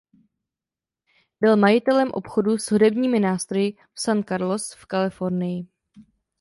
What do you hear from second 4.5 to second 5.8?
v Kalifornii.